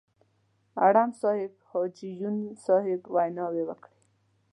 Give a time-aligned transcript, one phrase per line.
[0.85, 3.97] اړم صاحب، حاجي یون صاحب ویناوې وکړې.